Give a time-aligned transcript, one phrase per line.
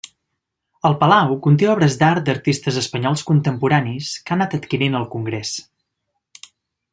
[0.87, 5.53] El palau conté obres d'art d'artistes espanyols contemporanis que ha anat adquirint el Congrés.